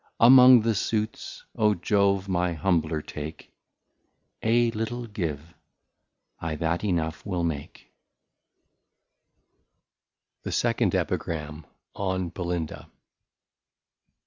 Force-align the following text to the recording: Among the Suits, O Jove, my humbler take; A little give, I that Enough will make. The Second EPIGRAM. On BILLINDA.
Among 0.19 0.61
the 0.61 0.73
Suits, 0.73 1.43
O 1.55 1.75
Jove, 1.75 2.27
my 2.27 2.53
humbler 2.53 3.03
take; 3.03 3.53
A 4.41 4.71
little 4.71 5.05
give, 5.05 5.53
I 6.39 6.55
that 6.55 6.83
Enough 6.83 7.23
will 7.23 7.43
make. 7.43 7.91
The 10.41 10.51
Second 10.51 10.95
EPIGRAM. 10.95 11.67
On 11.93 12.29
BILLINDA. 12.31 12.89